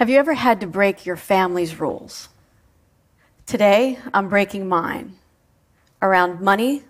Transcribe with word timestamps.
Have 0.00 0.08
you 0.08 0.18
ever 0.18 0.32
had 0.32 0.60
to 0.60 0.66
break 0.66 1.04
your 1.04 1.16
family's 1.16 1.78
rules? 1.78 2.30
Today, 3.44 3.98
I'm 4.14 4.30
breaking 4.30 4.66
mine 4.66 5.18
around 6.00 6.40
money, 6.40 6.84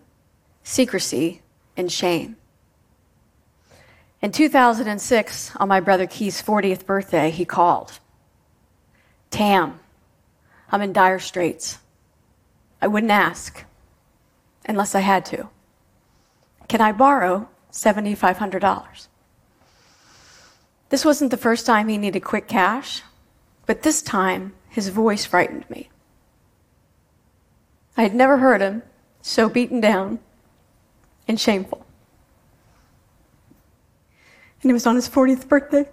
secrecy, 0.63 1.43
and 1.77 1.91
shame. 1.91 2.37
In 4.23 4.31
2006, 4.31 5.57
on 5.57 5.67
my 5.67 5.81
brother 5.81 6.07
Keith's 6.07 6.41
40th 6.41 6.87
birthday, 6.87 7.31
he 7.31 7.45
called. 7.45 7.99
Tam, 9.31 9.81
I'm 10.71 10.81
in 10.81 10.93
dire 10.93 11.19
straits. 11.19 11.79
I 12.81 12.87
wouldn't 12.87 13.11
ask 13.11 13.65
unless 14.67 14.95
I 14.95 15.01
had 15.01 15.25
to. 15.25 15.49
Can 16.69 16.81
I 16.81 16.93
borrow 16.93 17.49
$7,500? 17.73 19.09
This 20.91 21.05
wasn't 21.05 21.31
the 21.31 21.37
first 21.37 21.67
time 21.67 21.87
he 21.87 21.97
needed 21.97 22.21
quick 22.21 22.49
cash, 22.49 23.03
but 23.65 23.83
this 23.83 24.03
time 24.03 24.53
his 24.69 24.89
voice 24.89 25.25
frightened 25.25 25.69
me. 25.71 25.89
I 27.97 28.03
had 28.03 28.15
never 28.15 28.39
heard 28.39 28.61
him 28.61 28.83
so 29.23 29.49
beaten 29.49 29.81
down 29.81 30.19
and 31.29 31.41
shameful. 31.41 31.87
And 34.63 34.71
it 34.71 34.75
was 34.75 34.87
on 34.87 34.97
his 34.97 35.09
40th 35.09 35.47
birthday. 35.49 35.89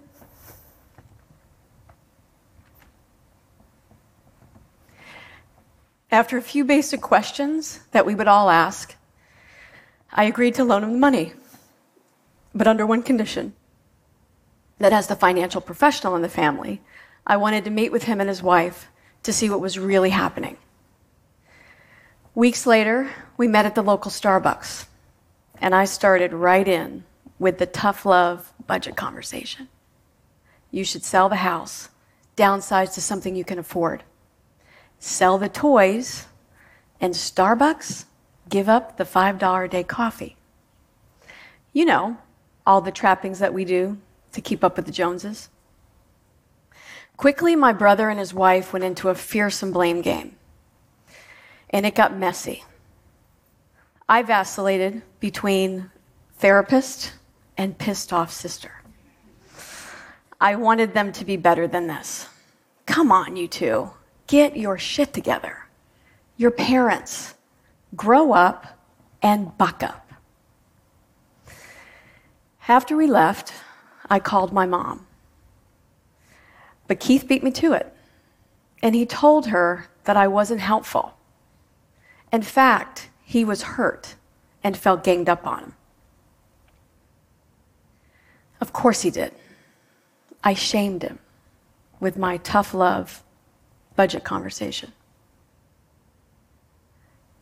After 6.10 6.36
a 6.36 6.42
few 6.42 6.64
basic 6.64 7.00
questions 7.00 7.80
that 7.92 8.04
we 8.04 8.16
would 8.16 8.28
all 8.28 8.50
ask, 8.50 8.96
I 10.12 10.24
agreed 10.24 10.56
to 10.56 10.64
loan 10.64 10.82
him 10.82 10.92
the 10.92 10.98
money, 10.98 11.34
but 12.52 12.66
under 12.66 12.84
one 12.84 13.02
condition 13.02 13.54
that 14.78 14.92
has 14.92 15.06
the 15.06 15.16
financial 15.16 15.60
professional 15.60 16.16
in 16.16 16.22
the 16.22 16.28
family, 16.28 16.80
I 17.26 17.36
wanted 17.36 17.64
to 17.64 17.70
meet 17.70 17.92
with 17.92 18.04
him 18.04 18.20
and 18.20 18.28
his 18.28 18.42
wife 18.42 18.88
to 19.22 19.32
see 19.32 19.50
what 19.50 19.60
was 19.60 19.78
really 19.78 20.10
happening. 20.10 20.56
Weeks 22.34 22.66
later, 22.66 23.10
we 23.36 23.48
met 23.48 23.66
at 23.66 23.74
the 23.74 23.82
local 23.82 24.10
Starbucks, 24.10 24.86
and 25.60 25.74
I 25.74 25.84
started 25.84 26.32
right 26.32 26.66
in 26.66 27.04
with 27.38 27.58
the 27.58 27.66
tough 27.66 28.06
love 28.06 28.52
budget 28.66 28.96
conversation. 28.96 29.68
You 30.70 30.84
should 30.84 31.04
sell 31.04 31.28
the 31.28 31.36
house, 31.36 31.88
downsize 32.36 32.94
to 32.94 33.00
something 33.00 33.34
you 33.34 33.44
can 33.44 33.58
afford, 33.58 34.04
sell 35.00 35.38
the 35.38 35.48
toys, 35.48 36.26
and 37.00 37.14
Starbucks, 37.14 38.04
give 38.48 38.68
up 38.68 38.96
the 38.96 39.04
$5 39.04 39.64
a 39.64 39.68
day 39.68 39.82
coffee. 39.82 40.36
You 41.72 41.84
know, 41.84 42.18
all 42.66 42.80
the 42.80 42.92
trappings 42.92 43.38
that 43.40 43.54
we 43.54 43.64
do 43.64 43.98
to 44.32 44.40
keep 44.40 44.62
up 44.62 44.76
with 44.76 44.86
the 44.86 44.92
Joneses. 44.92 45.48
Quickly, 47.16 47.56
my 47.56 47.72
brother 47.72 48.08
and 48.08 48.18
his 48.18 48.32
wife 48.32 48.72
went 48.72 48.84
into 48.84 49.08
a 49.08 49.14
fearsome 49.14 49.72
blame 49.72 50.02
game, 50.02 50.36
and 51.70 51.84
it 51.84 51.94
got 51.94 52.16
messy. 52.16 52.64
I 54.08 54.22
vacillated 54.22 55.02
between 55.20 55.90
therapist 56.38 57.12
and 57.56 57.76
pissed 57.76 58.12
off 58.12 58.30
sister. 58.30 58.72
I 60.40 60.54
wanted 60.54 60.94
them 60.94 61.12
to 61.12 61.24
be 61.24 61.36
better 61.36 61.66
than 61.66 61.88
this. 61.88 62.28
Come 62.86 63.10
on, 63.10 63.36
you 63.36 63.48
two. 63.48 63.90
Get 64.28 64.56
your 64.56 64.78
shit 64.78 65.12
together. 65.12 65.66
Your 66.36 66.52
parents. 66.52 67.34
Grow 67.96 68.32
up 68.32 68.78
and 69.20 69.56
buck 69.58 69.82
up. 69.82 70.12
After 72.68 72.96
we 72.96 73.06
left, 73.06 73.52
I 74.10 74.18
called 74.18 74.52
my 74.52 74.66
mom. 74.66 75.06
But 76.86 77.00
Keith 77.00 77.28
beat 77.28 77.42
me 77.42 77.50
to 77.52 77.72
it. 77.72 77.94
And 78.82 78.94
he 78.94 79.04
told 79.04 79.48
her 79.48 79.88
that 80.04 80.16
I 80.16 80.28
wasn't 80.28 80.60
helpful. 80.60 81.14
In 82.32 82.42
fact, 82.42 83.10
he 83.24 83.44
was 83.44 83.62
hurt 83.62 84.14
and 84.62 84.76
felt 84.76 85.04
ganged 85.04 85.28
up 85.28 85.46
on 85.46 85.60
him. 85.60 85.74
Of 88.60 88.72
course 88.72 89.02
he 89.02 89.10
did. 89.10 89.32
I 90.42 90.54
shamed 90.54 91.02
him 91.02 91.18
with 92.00 92.16
my 92.16 92.38
tough 92.38 92.74
love 92.74 93.22
budget 93.96 94.24
conversation. 94.24 94.92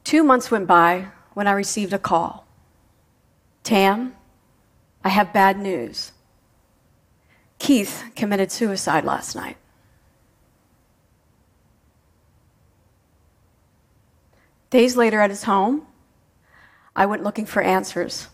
Two 0.05 0.25
months 0.25 0.51
went 0.51 0.67
by 0.67 1.09
when 1.35 1.47
I 1.47 1.53
received 1.53 1.93
a 1.93 1.99
call 1.99 2.47
Tam, 3.63 4.15
I 5.03 5.09
have 5.09 5.33
bad 5.33 5.59
news. 5.59 6.13
Keith 7.59 8.05
committed 8.15 8.53
suicide 8.53 9.05
last 9.05 9.35
night. 9.35 9.57
Days 14.71 14.97
later 14.97 15.21
at 15.21 15.31
his 15.31 15.45
home, 15.45 15.87
I 16.95 17.07
went 17.07 17.23
looking 17.23 17.47
for 17.47 17.63
answers. 17.63 18.29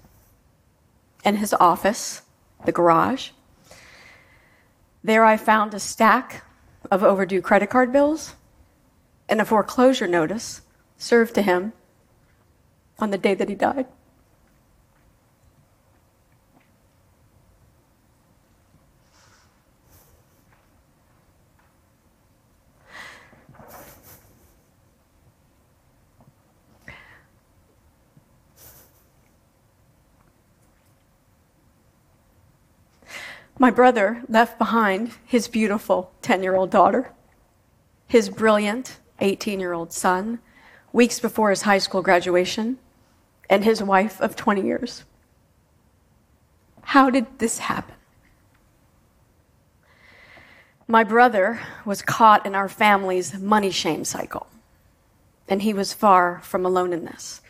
In 1.25 1.37
his 1.37 1.55
office, 1.55 2.23
the 2.65 2.73
garage, 2.73 3.31
there 5.05 5.25
I 5.25 5.37
found 5.37 5.75
a 5.75 5.81
stack 5.81 6.45
of 6.91 7.03
overdue 7.03 7.43
credit 7.43 7.71
card 7.71 7.93
bills 7.93 8.35
and 9.29 9.41
a 9.41 9.45
foreclosure 9.45 10.07
notice 10.07 10.63
served 10.97 11.35
to 11.35 11.43
him 11.43 11.73
on 12.99 13.11
the 13.11 13.19
day 13.19 13.35
that 13.35 13.49
he 13.49 13.55
died. 13.55 13.87
My 33.63 33.71
brother 33.71 34.25
left 34.29 34.59
behind 34.59 35.13
his 35.25 35.47
beautiful 35.47 36.11
10 36.23 36.43
year 36.43 36.57
old 36.57 36.69
daughter, 36.69 37.13
his 38.09 38.29
brilliant 38.29 38.99
18 39.21 39.61
year 39.61 39.73
old 39.73 39.93
son, 39.93 40.41
weeks 40.93 41.21
before 41.21 41.51
his 41.51 41.63
high 41.63 41.79
school 41.79 42.03
graduation, 42.03 42.79
and 43.49 43.63
his 43.63 43.81
wife 43.81 44.21
of 44.21 44.35
20 44.35 44.63
years. 44.63 45.05
How 46.83 47.09
did 47.09 47.39
this 47.39 47.59
happen? 47.59 47.95
My 50.89 51.05
brother 51.05 51.61
was 51.85 52.03
caught 52.03 52.45
in 52.45 52.57
our 52.57 52.69
family's 52.69 53.39
money 53.39 53.71
shame 53.71 54.05
cycle, 54.05 54.49
and 55.47 55.63
he 55.63 55.73
was 55.73 55.93
far 55.93 56.41
from 56.41 56.67
alone 56.67 56.93
in 56.93 57.05
this. 57.05 57.41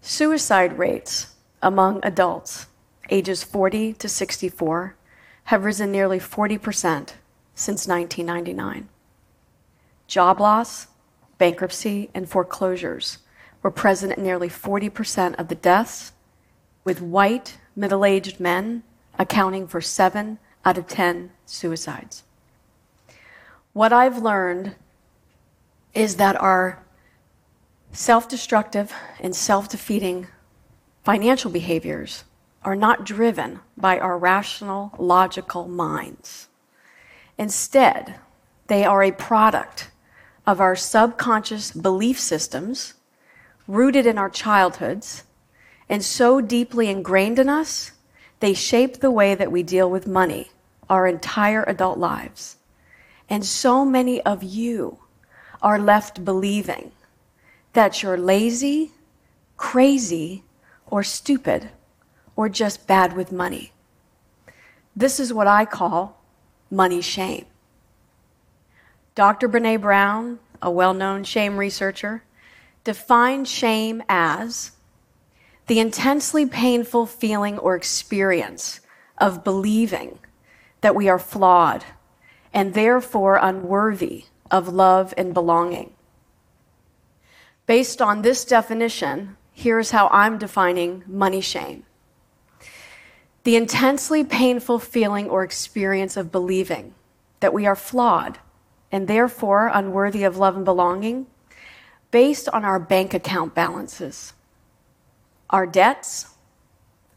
Suicide 0.00 0.78
rates 0.78 1.34
among 1.60 1.98
adults 2.04 2.66
ages 3.10 3.42
40 3.42 3.94
to 3.94 4.08
64, 4.08 4.96
have 5.44 5.64
risen 5.64 5.92
nearly 5.92 6.18
40% 6.18 7.14
since 7.54 7.86
1999. 7.86 8.88
Job 10.06 10.40
loss, 10.40 10.88
bankruptcy, 11.38 12.10
and 12.14 12.28
foreclosures 12.28 13.18
were 13.62 13.70
present 13.70 14.16
in 14.16 14.24
nearly 14.24 14.48
40% 14.48 15.34
of 15.36 15.48
the 15.48 15.54
deaths, 15.54 16.12
with 16.84 17.00
white, 17.00 17.58
middle 17.74 18.04
aged 18.04 18.38
men 18.38 18.82
accounting 19.18 19.66
for 19.66 19.80
7 19.80 20.38
out 20.64 20.78
of 20.78 20.86
10 20.86 21.30
suicides. 21.46 22.24
What 23.72 23.92
I've 23.92 24.18
learned 24.18 24.76
is 25.94 26.16
that 26.16 26.40
our 26.40 26.82
self 27.92 28.28
destructive 28.28 28.92
and 29.20 29.34
self 29.34 29.68
defeating 29.68 30.26
financial 31.02 31.50
behaviors 31.50 32.24
are 32.64 32.76
not 32.76 33.04
driven 33.04 33.60
by 33.76 33.98
our 33.98 34.16
rational, 34.16 34.94
logical 34.98 35.68
minds. 35.68 36.48
Instead, 37.36 38.16
they 38.68 38.84
are 38.84 39.02
a 39.02 39.12
product 39.12 39.90
of 40.46 40.60
our 40.60 40.76
subconscious 40.76 41.70
belief 41.70 42.18
systems 42.18 42.94
rooted 43.66 44.06
in 44.06 44.18
our 44.18 44.30
childhoods 44.30 45.24
and 45.88 46.04
so 46.04 46.40
deeply 46.40 46.88
ingrained 46.88 47.38
in 47.38 47.48
us, 47.48 47.92
they 48.40 48.54
shape 48.54 48.98
the 48.98 49.10
way 49.10 49.34
that 49.34 49.52
we 49.52 49.62
deal 49.62 49.90
with 49.90 50.06
money 50.06 50.50
our 50.88 51.06
entire 51.06 51.64
adult 51.64 51.98
lives. 51.98 52.56
And 53.28 53.44
so 53.44 53.84
many 53.84 54.20
of 54.22 54.42
you 54.42 54.98
are 55.62 55.78
left 55.78 56.24
believing 56.24 56.92
that 57.72 58.02
you're 58.02 58.18
lazy, 58.18 58.92
crazy, 59.56 60.44
or 60.86 61.02
stupid 61.02 61.70
or 62.36 62.48
just 62.48 62.86
bad 62.86 63.14
with 63.14 63.32
money. 63.32 63.72
This 64.96 65.18
is 65.18 65.32
what 65.32 65.46
I 65.46 65.64
call 65.64 66.20
money 66.70 67.00
shame. 67.00 67.46
Dr. 69.14 69.48
Brene 69.48 69.80
Brown, 69.80 70.38
a 70.60 70.70
well 70.70 70.94
known 70.94 71.24
shame 71.24 71.56
researcher, 71.56 72.24
defined 72.82 73.48
shame 73.48 74.02
as 74.08 74.72
the 75.66 75.78
intensely 75.78 76.46
painful 76.46 77.06
feeling 77.06 77.58
or 77.58 77.74
experience 77.74 78.80
of 79.18 79.44
believing 79.44 80.18
that 80.80 80.94
we 80.94 81.08
are 81.08 81.18
flawed 81.18 81.84
and 82.52 82.74
therefore 82.74 83.36
unworthy 83.36 84.24
of 84.50 84.68
love 84.68 85.14
and 85.16 85.32
belonging. 85.32 85.92
Based 87.66 88.02
on 88.02 88.22
this 88.22 88.44
definition, 88.44 89.36
here's 89.52 89.92
how 89.92 90.08
I'm 90.08 90.38
defining 90.38 91.02
money 91.06 91.40
shame 91.40 91.84
the 93.44 93.56
intensely 93.56 94.24
painful 94.24 94.78
feeling 94.78 95.28
or 95.28 95.44
experience 95.44 96.16
of 96.16 96.32
believing 96.32 96.94
that 97.40 97.52
we 97.52 97.66
are 97.66 97.76
flawed 97.76 98.38
and 98.90 99.06
therefore 99.06 99.70
unworthy 99.72 100.24
of 100.24 100.38
love 100.38 100.56
and 100.56 100.64
belonging 100.64 101.26
based 102.10 102.48
on 102.48 102.64
our 102.64 102.78
bank 102.78 103.12
account 103.12 103.54
balances, 103.54 104.32
our 105.50 105.66
debts, 105.66 106.34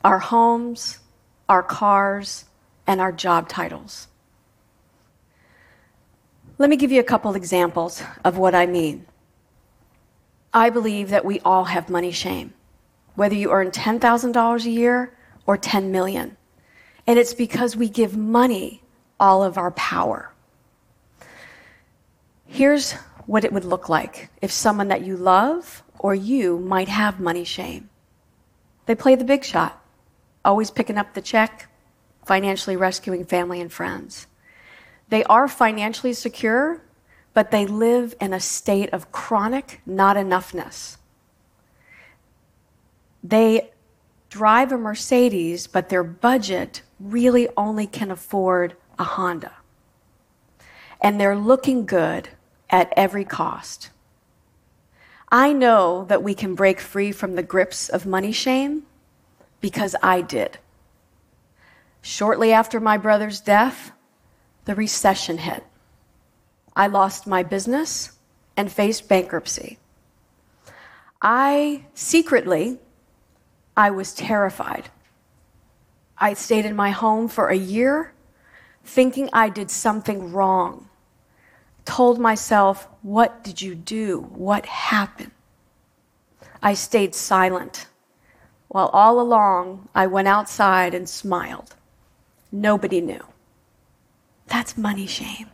our 0.03 0.19
homes, 0.19 0.99
our 1.47 1.63
cars, 1.63 2.45
and 2.85 2.99
our 2.99 3.11
job 3.11 3.47
titles. 3.47 4.07
Let 6.57 6.69
me 6.69 6.75
give 6.75 6.91
you 6.91 6.99
a 6.99 7.05
couple 7.05 7.35
examples 7.35 8.03
of 8.25 8.37
what 8.37 8.55
I 8.55 8.65
mean. 8.65 9.05
I 10.53 10.71
believe 10.71 11.09
that 11.09 11.23
we 11.23 11.39
all 11.41 11.65
have 11.65 11.89
money 11.89 12.11
shame, 12.11 12.53
whether 13.15 13.35
you 13.35 13.51
earn 13.51 13.71
$10,000 13.71 14.65
a 14.65 14.69
year 14.69 15.16
or 15.47 15.57
10 15.57 15.91
million. 15.91 16.37
And 17.07 17.17
it's 17.17 17.33
because 17.33 17.75
we 17.75 17.89
give 17.89 18.15
money 18.15 18.83
all 19.19 19.43
of 19.43 19.57
our 19.57 19.71
power. 19.71 20.31
Here's 22.45 22.93
what 23.25 23.43
it 23.43 23.51
would 23.51 23.65
look 23.65 23.89
like 23.89 24.29
if 24.41 24.51
someone 24.51 24.89
that 24.89 25.01
you 25.01 25.17
love 25.17 25.83
or 25.99 26.13
you 26.13 26.59
might 26.59 26.89
have 26.89 27.19
money 27.19 27.43
shame. 27.43 27.89
They 28.85 28.95
play 28.95 29.15
the 29.15 29.25
big 29.25 29.43
shot, 29.43 29.81
always 30.45 30.71
picking 30.71 30.97
up 30.97 31.13
the 31.13 31.21
check, 31.21 31.69
financially 32.25 32.75
rescuing 32.75 33.25
family 33.25 33.59
and 33.59 33.71
friends. 33.71 34.27
They 35.09 35.23
are 35.25 35.47
financially 35.47 36.13
secure, 36.13 36.81
but 37.33 37.51
they 37.51 37.65
live 37.65 38.15
in 38.19 38.33
a 38.33 38.39
state 38.39 38.91
of 38.93 39.11
chronic 39.11 39.81
not 39.85 40.17
enough-ness. 40.17 40.97
They 43.23 43.71
drive 44.29 44.71
a 44.71 44.77
Mercedes, 44.77 45.67
but 45.67 45.89
their 45.89 46.03
budget 46.03 46.81
really 46.99 47.47
only 47.55 47.87
can 47.87 48.11
afford 48.11 48.75
a 48.99 49.03
Honda. 49.03 49.53
And 51.01 51.19
they're 51.19 51.37
looking 51.37 51.85
good 51.85 52.29
at 52.69 52.91
every 52.97 53.23
cost. 53.23 53.91
I 55.31 55.53
know 55.53 56.05
that 56.05 56.23
we 56.23 56.33
can 56.33 56.55
break 56.55 56.79
free 56.79 57.11
from 57.11 57.35
the 57.35 57.43
grips 57.43 57.89
of 57.89 58.05
money 58.05 58.31
shame 58.31 58.83
because 59.61 59.95
I 60.01 60.21
did. 60.21 60.57
Shortly 62.01 62.53
after 62.53 62.79
my 62.79 62.97
brother's 62.97 63.41
death, 63.41 63.91
the 64.65 64.75
recession 64.75 65.37
hit. 65.37 65.63
I 66.75 66.87
lost 66.87 67.27
my 67.27 67.43
business 67.43 68.11
and 68.55 68.71
faced 68.71 69.09
bankruptcy. 69.09 69.79
I 71.21 71.85
secretly, 71.93 72.79
I 73.77 73.91
was 73.91 74.13
terrified. 74.15 74.89
I 76.17 76.33
stayed 76.33 76.65
in 76.65 76.75
my 76.75 76.89
home 76.89 77.27
for 77.27 77.49
a 77.49 77.55
year 77.55 78.11
thinking 78.83 79.29
I 79.31 79.49
did 79.49 79.69
something 79.69 80.31
wrong. 80.31 80.89
Told 81.85 82.19
myself, 82.19 82.87
What 83.03 83.43
did 83.43 83.61
you 83.61 83.75
do? 83.75 84.21
What 84.33 84.65
happened? 84.65 85.31
I 86.61 86.73
stayed 86.73 87.13
silent 87.13 87.85
while 88.67 88.87
all 88.87 89.21
along 89.21 89.87
I 89.93 90.07
went 90.07 90.27
outside 90.27 90.93
and 90.93 91.07
smiled. 91.07 91.75
Nobody 92.51 92.99
knew. 92.99 93.23
That's 94.47 94.77
money 94.77 95.05
shame. 95.05 95.49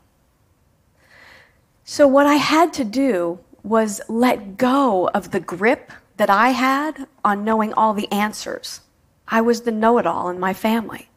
So, 1.83 2.07
what 2.07 2.25
I 2.25 2.35
had 2.35 2.71
to 2.73 2.85
do 2.85 3.39
was 3.63 3.99
let 4.07 4.57
go 4.57 5.09
of 5.09 5.31
the 5.31 5.39
grip 5.39 5.91
that 6.23 6.29
I 6.29 6.51
had 6.51 7.05
on 7.25 7.43
knowing 7.43 7.73
all 7.73 7.93
the 7.93 8.09
answers. 8.09 8.79
I 9.27 9.41
was 9.41 9.63
the 9.63 9.73
know 9.73 9.97
it 9.97 10.07
all 10.07 10.29
in 10.29 10.39
my 10.39 10.53
family. 10.53 11.09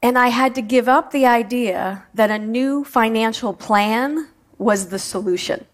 And 0.00 0.16
I 0.16 0.28
had 0.28 0.54
to 0.54 0.62
give 0.62 0.88
up 0.88 1.10
the 1.10 1.26
idea 1.26 2.04
that 2.14 2.30
a 2.30 2.38
new 2.38 2.84
financial 2.84 3.52
plan 3.52 4.28
was 4.58 4.90
the 4.90 4.98
solution. 5.00 5.64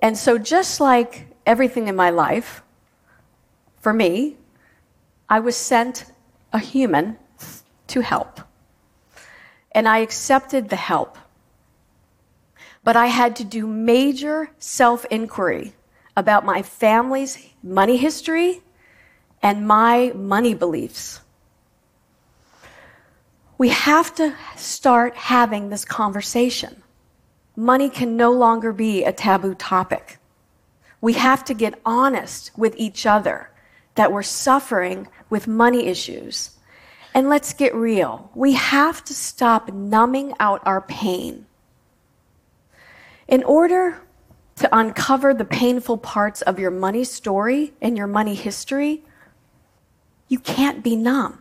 And 0.00 0.16
so, 0.16 0.38
just 0.38 0.80
like 0.80 1.26
everything 1.46 1.88
in 1.88 1.96
my 1.96 2.10
life, 2.10 2.62
for 3.80 3.92
me, 3.92 4.36
I 5.28 5.40
was 5.40 5.56
sent 5.56 6.04
a 6.52 6.60
human 6.60 7.18
to 7.88 8.02
help. 8.02 8.40
And 9.72 9.88
I 9.88 9.98
accepted 9.98 10.68
the 10.68 10.76
help. 10.76 11.18
But 12.84 12.96
I 12.96 13.06
had 13.06 13.36
to 13.36 13.44
do 13.44 13.66
major 13.66 14.50
self 14.58 15.04
inquiry 15.06 15.74
about 16.16 16.44
my 16.44 16.62
family's 16.62 17.38
money 17.62 17.96
history 17.96 18.62
and 19.42 19.66
my 19.66 20.12
money 20.14 20.54
beliefs. 20.54 21.20
We 23.58 23.68
have 23.68 24.14
to 24.16 24.34
start 24.56 25.14
having 25.14 25.68
this 25.68 25.84
conversation. 25.84 26.82
Money 27.54 27.88
can 27.88 28.16
no 28.16 28.32
longer 28.32 28.72
be 28.72 29.04
a 29.04 29.12
taboo 29.12 29.54
topic. 29.54 30.18
We 31.00 31.12
have 31.14 31.44
to 31.44 31.54
get 31.54 31.80
honest 31.84 32.50
with 32.56 32.74
each 32.76 33.06
other 33.06 33.50
that 33.94 34.10
we're 34.10 34.22
suffering 34.22 35.06
with 35.30 35.46
money 35.46 35.86
issues 35.86 36.58
and 37.14 37.28
let's 37.28 37.52
get 37.52 37.74
real. 37.74 38.30
We 38.34 38.54
have 38.54 39.04
to 39.04 39.14
stop 39.14 39.72
numbing 39.72 40.34
out 40.40 40.62
our 40.64 40.80
pain. 40.80 41.46
In 43.32 43.42
order 43.44 44.02
to 44.56 44.68
uncover 44.76 45.32
the 45.32 45.46
painful 45.46 45.96
parts 45.96 46.42
of 46.42 46.58
your 46.58 46.70
money 46.70 47.02
story 47.02 47.72
and 47.80 47.96
your 47.96 48.06
money 48.06 48.34
history, 48.34 49.04
you 50.28 50.38
can't 50.38 50.84
be 50.84 50.96
numb. 50.96 51.40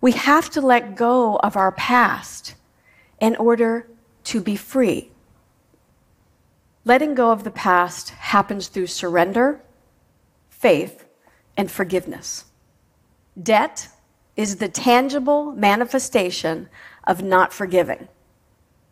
We 0.00 0.12
have 0.12 0.48
to 0.50 0.60
let 0.60 0.94
go 0.94 1.38
of 1.38 1.56
our 1.56 1.72
past 1.72 2.54
in 3.18 3.34
order 3.34 3.88
to 4.30 4.40
be 4.40 4.54
free. 4.54 5.10
Letting 6.84 7.16
go 7.16 7.32
of 7.32 7.42
the 7.42 7.50
past 7.50 8.10
happens 8.10 8.68
through 8.68 8.86
surrender, 8.86 9.60
faith, 10.50 11.04
and 11.56 11.68
forgiveness. 11.68 12.44
Debt 13.42 13.88
is 14.36 14.58
the 14.58 14.68
tangible 14.68 15.50
manifestation 15.50 16.68
of 17.08 17.24
not 17.24 17.52
forgiving. 17.52 18.06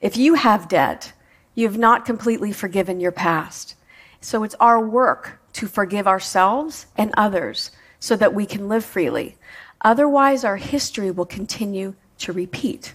If 0.00 0.16
you 0.16 0.34
have 0.34 0.66
debt, 0.66 1.12
you 1.54 1.66
have 1.66 1.78
not 1.78 2.04
completely 2.04 2.52
forgiven 2.52 3.00
your 3.00 3.12
past. 3.12 3.74
So 4.20 4.44
it's 4.44 4.54
our 4.60 4.80
work 4.80 5.40
to 5.54 5.66
forgive 5.66 6.06
ourselves 6.06 6.86
and 6.96 7.12
others 7.16 7.70
so 8.00 8.16
that 8.16 8.34
we 8.34 8.46
can 8.46 8.68
live 8.68 8.84
freely. 8.84 9.36
Otherwise, 9.82 10.44
our 10.44 10.56
history 10.56 11.10
will 11.10 11.26
continue 11.26 11.94
to 12.18 12.32
repeat. 12.32 12.94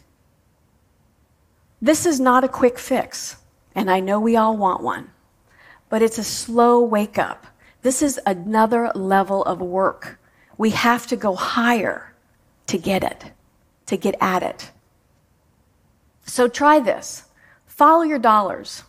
This 1.81 2.05
is 2.05 2.19
not 2.19 2.43
a 2.43 2.49
quick 2.49 2.79
fix, 2.79 3.37
and 3.75 3.91
I 3.91 3.99
know 3.99 4.19
we 4.19 4.35
all 4.35 4.57
want 4.57 4.81
one, 4.81 5.11
but 5.89 6.01
it's 6.01 6.17
a 6.17 6.23
slow 6.23 6.81
wake 6.81 7.19
up. 7.19 7.45
This 7.83 8.01
is 8.01 8.19
another 8.25 8.91
level 8.95 9.43
of 9.43 9.61
work. 9.61 10.19
We 10.57 10.71
have 10.71 11.05
to 11.07 11.15
go 11.15 11.35
higher 11.35 12.13
to 12.65 12.77
get 12.77 13.03
it, 13.03 13.31
to 13.85 13.97
get 13.97 14.15
at 14.19 14.41
it. 14.43 14.71
So 16.25 16.47
try 16.47 16.79
this. 16.79 17.26
Follow 17.77 18.01
your 18.01 18.17
dollars. 18.17 18.81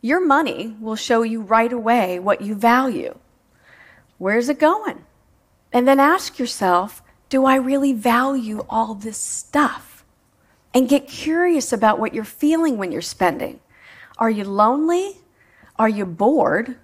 Your 0.00 0.20
money 0.20 0.76
will 0.80 0.96
show 0.96 1.22
you 1.22 1.40
right 1.40 1.72
away 1.72 2.18
what 2.18 2.40
you 2.40 2.56
value. 2.56 3.16
Where's 4.18 4.48
it 4.48 4.58
going? 4.58 5.04
And 5.72 5.86
then 5.86 6.00
ask 6.00 6.36
yourself, 6.36 7.00
do 7.28 7.44
I 7.44 7.54
really 7.54 7.92
value 7.92 8.66
all 8.68 8.96
this 8.96 9.18
stuff? 9.18 10.04
And 10.74 10.88
get 10.88 11.06
curious 11.06 11.72
about 11.72 12.00
what 12.00 12.12
you're 12.12 12.24
feeling 12.24 12.76
when 12.76 12.90
you're 12.90 13.02
spending. 13.02 13.60
Are 14.18 14.30
you 14.30 14.42
lonely? 14.42 15.18
Are 15.78 15.88
you 15.88 16.04
bored? 16.04 16.74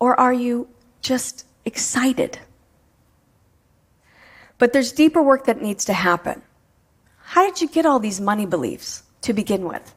Or 0.00 0.18
are 0.18 0.34
you 0.34 0.66
just 1.02 1.46
excited? 1.64 2.40
But 4.58 4.72
there's 4.72 4.90
deeper 4.90 5.22
work 5.22 5.44
that 5.44 5.62
needs 5.62 5.84
to 5.84 5.92
happen. 5.92 6.42
How 7.18 7.48
did 7.48 7.60
you 7.60 7.68
get 7.68 7.86
all 7.86 8.00
these 8.00 8.20
money 8.20 8.44
beliefs 8.44 9.04
to 9.20 9.32
begin 9.32 9.68
with? 9.68 9.94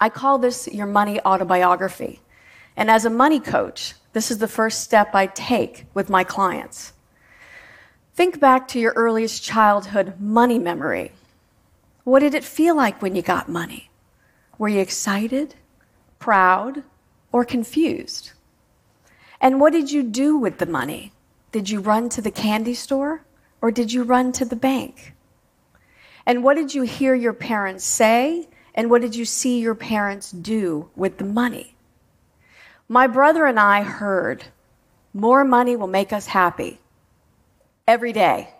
I 0.00 0.08
call 0.08 0.38
this 0.38 0.68
your 0.68 0.86
money 0.86 1.20
autobiography. 1.20 2.20
And 2.76 2.90
as 2.90 3.04
a 3.04 3.10
money 3.10 3.40
coach, 3.40 3.94
this 4.12 4.30
is 4.30 4.38
the 4.38 4.48
first 4.48 4.80
step 4.80 5.14
I 5.14 5.26
take 5.26 5.86
with 5.94 6.10
my 6.10 6.24
clients. 6.24 6.92
Think 8.14 8.40
back 8.40 8.68
to 8.68 8.78
your 8.78 8.92
earliest 8.94 9.42
childhood 9.42 10.20
money 10.20 10.58
memory. 10.58 11.12
What 12.04 12.20
did 12.20 12.34
it 12.34 12.44
feel 12.44 12.76
like 12.76 13.02
when 13.02 13.14
you 13.14 13.22
got 13.22 13.48
money? 13.48 13.90
Were 14.58 14.68
you 14.68 14.80
excited, 14.80 15.54
proud, 16.18 16.82
or 17.32 17.44
confused? 17.44 18.32
And 19.40 19.60
what 19.60 19.72
did 19.72 19.90
you 19.90 20.02
do 20.02 20.36
with 20.36 20.58
the 20.58 20.66
money? 20.66 21.12
Did 21.52 21.68
you 21.68 21.80
run 21.80 22.08
to 22.10 22.22
the 22.22 22.30
candy 22.30 22.74
store 22.74 23.22
or 23.60 23.70
did 23.70 23.92
you 23.92 24.02
run 24.02 24.32
to 24.32 24.44
the 24.44 24.56
bank? 24.56 25.14
And 26.24 26.42
what 26.42 26.56
did 26.56 26.74
you 26.74 26.82
hear 26.82 27.14
your 27.14 27.32
parents 27.32 27.84
say? 27.84 28.48
And 28.76 28.90
what 28.90 29.00
did 29.00 29.16
you 29.16 29.24
see 29.24 29.58
your 29.60 29.74
parents 29.74 30.30
do 30.30 30.90
with 30.94 31.16
the 31.16 31.24
money? 31.24 31.74
My 32.88 33.06
brother 33.06 33.46
and 33.46 33.58
I 33.58 33.82
heard 33.82 34.44
more 35.14 35.44
money 35.44 35.76
will 35.76 35.86
make 35.86 36.12
us 36.12 36.26
happy 36.26 36.78
every 37.88 38.12
day. 38.12 38.50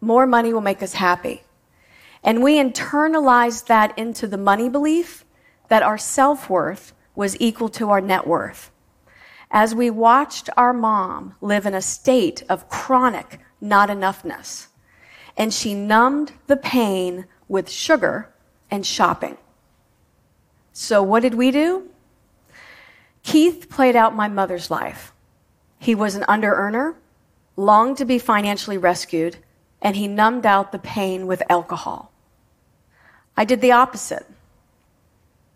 More 0.00 0.26
money 0.26 0.52
will 0.52 0.60
make 0.60 0.82
us 0.82 0.94
happy. 0.94 1.42
And 2.24 2.42
we 2.42 2.56
internalized 2.56 3.66
that 3.68 3.96
into 3.96 4.26
the 4.26 4.36
money 4.36 4.68
belief 4.68 5.24
that 5.68 5.84
our 5.84 5.96
self 5.98 6.50
worth 6.50 6.92
was 7.14 7.40
equal 7.40 7.68
to 7.68 7.90
our 7.90 8.00
net 8.00 8.26
worth. 8.26 8.70
As 9.50 9.74
we 9.74 9.88
watched 9.88 10.50
our 10.56 10.72
mom 10.72 11.34
live 11.40 11.64
in 11.64 11.74
a 11.74 11.82
state 11.82 12.42
of 12.48 12.68
chronic 12.68 13.38
not 13.60 13.88
enoughness, 13.88 14.66
and 15.36 15.54
she 15.54 15.74
numbed 15.74 16.32
the 16.46 16.56
pain 16.56 17.26
with 17.48 17.70
sugar 17.70 18.32
and 18.70 18.84
shopping. 18.84 19.36
So, 20.72 21.02
what 21.02 21.20
did 21.22 21.34
we 21.34 21.50
do? 21.50 21.88
Keith 23.22 23.68
played 23.68 23.96
out 23.96 24.14
my 24.14 24.28
mother's 24.28 24.70
life. 24.70 25.12
He 25.78 25.94
was 25.94 26.14
an 26.14 26.24
under 26.28 26.52
earner, 26.52 26.96
longed 27.56 27.98
to 27.98 28.04
be 28.04 28.18
financially 28.18 28.78
rescued, 28.78 29.36
and 29.82 29.96
he 29.96 30.08
numbed 30.08 30.46
out 30.46 30.72
the 30.72 30.78
pain 30.78 31.26
with 31.26 31.42
alcohol. 31.48 32.12
I 33.36 33.44
did 33.44 33.60
the 33.60 33.72
opposite. 33.72 34.26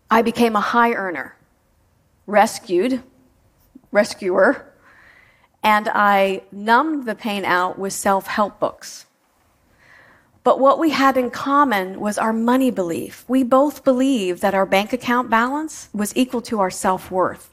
I 0.09 0.21
became 0.21 0.55
a 0.55 0.61
high 0.61 0.93
earner, 0.93 1.35
rescued, 2.27 3.03
rescuer, 3.91 4.71
and 5.63 5.89
I 5.89 6.43
numbed 6.51 7.05
the 7.05 7.15
pain 7.15 7.43
out 7.45 7.79
with 7.79 7.93
self 7.93 8.27
help 8.27 8.59
books. 8.59 9.05
But 10.45 10.59
what 10.59 10.77
we 10.77 10.91
had 10.91 11.17
in 11.17 11.31
common 11.31 11.99
was 11.99 12.19
our 12.19 12.31
money 12.31 12.69
belief. 12.69 13.25
We 13.27 13.41
both 13.41 13.83
believed 13.83 14.43
that 14.43 14.53
our 14.53 14.67
bank 14.67 14.93
account 14.93 15.27
balance 15.27 15.89
was 15.91 16.15
equal 16.15 16.41
to 16.43 16.59
our 16.59 16.69
self 16.69 17.09
worth. 17.09 17.49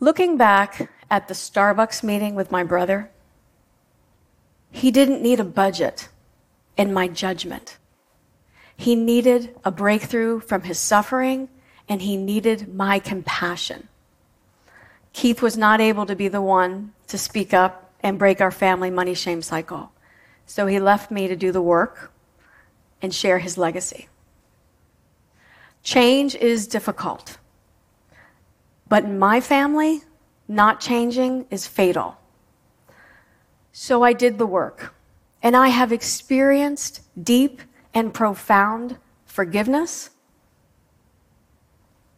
Looking 0.00 0.38
back 0.38 0.90
at 1.10 1.28
the 1.28 1.34
Starbucks 1.34 2.02
meeting 2.02 2.34
with 2.34 2.50
my 2.50 2.64
brother, 2.64 3.10
he 4.70 4.90
didn't 4.90 5.20
need 5.20 5.38
a 5.38 5.44
budget 5.44 6.08
in 6.78 6.94
my 6.94 7.08
judgment. 7.08 7.76
He 8.74 8.94
needed 8.94 9.54
a 9.62 9.70
breakthrough 9.70 10.40
from 10.40 10.62
his 10.62 10.78
suffering, 10.78 11.50
and 11.90 12.00
he 12.00 12.16
needed 12.16 12.74
my 12.74 13.00
compassion. 13.00 13.86
Keith 15.12 15.42
was 15.42 15.58
not 15.58 15.82
able 15.82 16.06
to 16.06 16.16
be 16.16 16.28
the 16.28 16.40
one 16.40 16.94
to 17.08 17.18
speak 17.18 17.52
up 17.52 17.92
and 18.02 18.18
break 18.18 18.40
our 18.40 18.50
family 18.50 18.88
money 18.88 19.12
shame 19.12 19.42
cycle. 19.42 19.92
So 20.50 20.66
he 20.66 20.80
left 20.80 21.12
me 21.12 21.28
to 21.28 21.36
do 21.36 21.52
the 21.52 21.62
work 21.62 22.10
and 23.00 23.14
share 23.14 23.38
his 23.38 23.56
legacy. 23.56 24.08
Change 25.84 26.34
is 26.34 26.66
difficult. 26.66 27.38
But 28.88 29.04
in 29.04 29.16
my 29.16 29.40
family, 29.40 30.00
not 30.48 30.80
changing 30.80 31.46
is 31.52 31.68
fatal. 31.68 32.16
So 33.70 34.02
I 34.02 34.12
did 34.12 34.38
the 34.38 34.44
work, 34.44 34.92
and 35.40 35.56
I 35.56 35.68
have 35.68 35.92
experienced 35.92 37.02
deep 37.22 37.62
and 37.94 38.12
profound 38.12 38.96
forgiveness. 39.26 40.10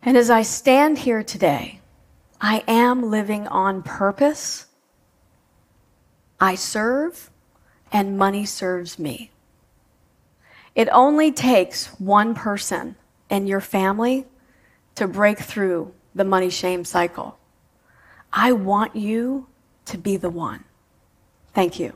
And 0.01 0.17
as 0.17 0.31
I 0.31 0.41
stand 0.41 1.01
here 1.01 1.23
today, 1.23 1.81
I 2.41 2.65
am 2.67 3.11
living 3.11 3.47
on 3.49 3.83
purpose. 3.83 4.69
I 6.41 6.55
serve 6.55 7.29
and 7.93 8.19
money 8.19 8.45
serves 8.47 8.99
me. 8.99 9.31
It 10.75 10.89
only 10.91 11.31
takes 11.31 11.87
one 12.01 12.35
person 12.35 12.97
in 13.29 13.47
your 13.47 13.61
family 13.61 14.27
to 14.95 15.07
break 15.07 15.39
through 15.39 15.93
the 16.15 16.25
money 16.25 16.51
shame 16.51 16.85
cycle. 16.85 17.39
I 18.33 18.53
want 18.53 18.97
you 18.97 19.47
to 19.87 19.99
be 19.99 20.17
the 20.17 20.31
one. 20.31 20.65
Thank 21.53 21.79
you. 21.79 21.93